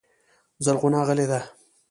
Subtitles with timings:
[0.65, 1.39] زرغونه غلې ده.